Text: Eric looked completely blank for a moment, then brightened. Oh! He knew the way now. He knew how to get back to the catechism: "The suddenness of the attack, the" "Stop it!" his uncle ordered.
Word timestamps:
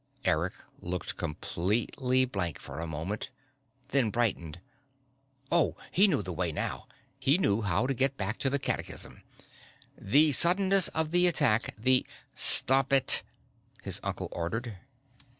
Eric 0.25 0.55
looked 0.79 1.15
completely 1.15 2.25
blank 2.25 2.57
for 2.57 2.79
a 2.79 2.87
moment, 2.87 3.29
then 3.89 4.09
brightened. 4.09 4.59
Oh! 5.51 5.77
He 5.91 6.07
knew 6.07 6.23
the 6.23 6.33
way 6.33 6.51
now. 6.51 6.87
He 7.19 7.37
knew 7.37 7.61
how 7.61 7.85
to 7.85 7.93
get 7.93 8.17
back 8.17 8.39
to 8.39 8.49
the 8.49 8.57
catechism: 8.57 9.21
"The 9.95 10.31
suddenness 10.31 10.87
of 10.87 11.11
the 11.11 11.27
attack, 11.27 11.75
the" 11.77 12.03
"Stop 12.33 12.91
it!" 12.91 13.21
his 13.83 13.99
uncle 14.01 14.29
ordered. 14.31 14.79